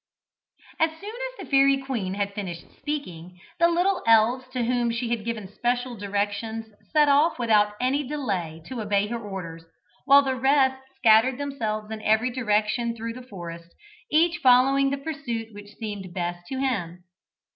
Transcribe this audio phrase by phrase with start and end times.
[0.79, 5.09] As soon as the fairy queen had finished speaking, the little elves to whom she
[5.11, 9.63] had given special directions set off without any delay to obey her orders,
[10.05, 13.75] while the rest scattered themselves in every direction through the forest,
[14.09, 17.03] each following the pursuit which seemed best to him.